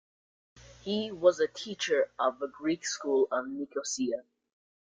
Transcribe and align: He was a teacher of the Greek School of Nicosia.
He 0.81 1.11
was 1.11 1.39
a 1.39 1.47
teacher 1.47 2.11
of 2.17 2.39
the 2.39 2.47
Greek 2.47 2.87
School 2.87 3.27
of 3.31 3.45
Nicosia. 3.47 4.23